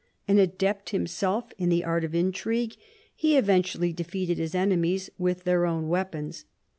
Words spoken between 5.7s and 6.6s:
weapons.